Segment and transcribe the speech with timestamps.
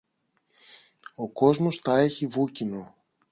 [1.15, 2.95] Ο κόσμος τα έχει βούκινο.